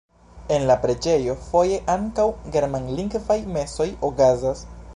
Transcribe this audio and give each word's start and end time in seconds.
En 0.53 0.63
la 0.69 0.77
preĝejo 0.85 1.35
foje 1.49 1.77
ankaŭ 1.97 2.25
germanlingvaj 2.57 3.39
mesoj 3.59 3.87
okazas. 4.09 4.65